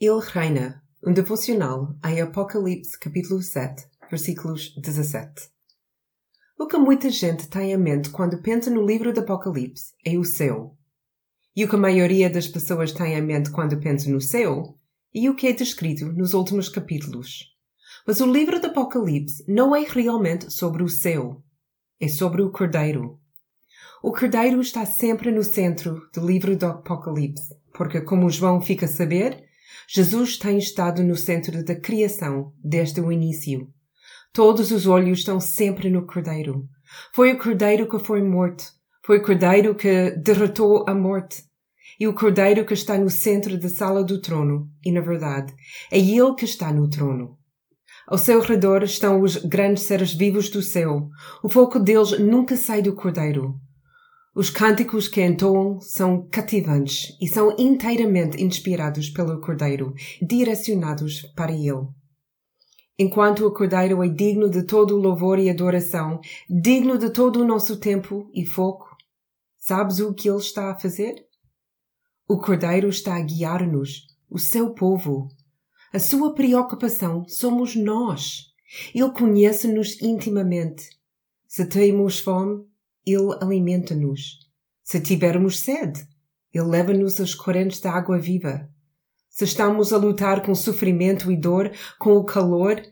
[0.00, 5.50] Ele reina, um devocional em Apocalipse capítulo 7, versículos 17.
[6.56, 10.22] O que muita gente tem em mente quando pensa no livro do Apocalipse é o
[10.22, 10.78] céu.
[11.56, 14.78] E o que a maioria das pessoas tem em mente quando pensa no céu
[15.12, 17.56] é o que é descrito nos últimos capítulos.
[18.06, 21.42] Mas o livro do Apocalipse não é realmente sobre o céu.
[22.00, 23.18] É sobre o Cordeiro.
[24.00, 28.88] O Cordeiro está sempre no centro do livro do Apocalipse, porque, como João fica a
[28.88, 29.47] saber,
[29.88, 33.68] Jesus tem estado no centro da criação desde o início.
[34.32, 36.68] Todos os olhos estão sempre no Cordeiro.
[37.14, 38.64] Foi o Cordeiro que foi morto.
[39.04, 41.42] Foi o Cordeiro que derrotou a morte.
[41.98, 44.68] E o Cordeiro que está no centro da sala do trono.
[44.84, 45.52] E, na verdade,
[45.90, 47.38] é ele que está no trono.
[48.06, 51.08] Ao seu redor estão os grandes seres vivos do céu.
[51.42, 53.60] O foco deles nunca sai do Cordeiro.
[54.34, 61.88] Os cânticos que entoam são cativantes e são inteiramente inspirados pelo Cordeiro, direcionados para ele.
[62.98, 67.46] Enquanto o Cordeiro é digno de todo o louvor e adoração, digno de todo o
[67.46, 68.96] nosso tempo e foco,
[69.56, 71.26] sabes o que ele está a fazer?
[72.28, 75.28] O Cordeiro está a guiar-nos, o seu povo.
[75.92, 78.52] A sua preocupação somos nós.
[78.94, 80.90] Ele conhece-nos intimamente.
[81.46, 82.66] Se temos fome,
[83.12, 84.38] ele alimenta-nos.
[84.82, 86.06] Se tivermos sede,
[86.52, 88.68] Ele leva-nos às correntes da água viva.
[89.28, 92.82] Se estamos a lutar com sofrimento e dor, com o calor,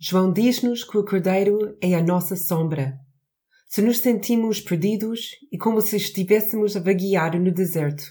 [0.00, 2.98] João diz-nos que o Cordeiro é a nossa sombra.
[3.68, 8.02] Se nos sentimos perdidos e como se estivéssemos a vaguear no deserto,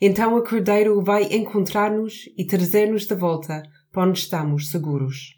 [0.00, 5.34] então o Cordeiro vai encontrar-nos e trazer-nos de volta para onde estamos seguros.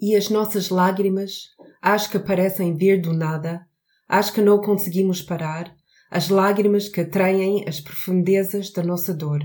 [0.00, 1.48] E as nossas lágrimas,
[1.82, 3.66] as que parecem vir do nada,
[4.08, 5.74] Acho que não conseguimos parar
[6.10, 9.44] as lágrimas que atraem as profundezas da nossa dor.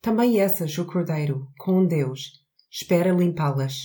[0.00, 2.32] Também essas o Cordeiro, com Deus,
[2.70, 3.82] espera limpá-las.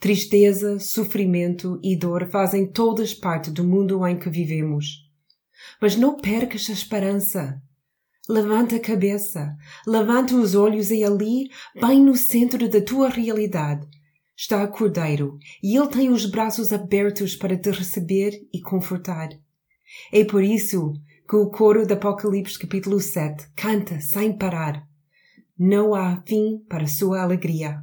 [0.00, 4.86] Tristeza, sofrimento e dor fazem todas parte do mundo em que vivemos.
[5.80, 7.62] Mas não percas a esperança.
[8.28, 9.54] Levanta a cabeça,
[9.86, 11.48] levanta os olhos e ali,
[11.80, 13.86] bem no centro da tua realidade,
[14.36, 19.28] está o Cordeiro e ele tem os braços abertos para te receber e confortar.
[20.12, 20.92] É por isso
[21.28, 24.86] que o coro do Apocalipse capítulo 7 canta sem parar.
[25.58, 27.82] Não há fim para sua alegria.